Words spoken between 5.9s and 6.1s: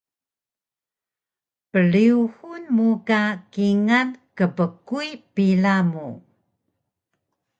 mu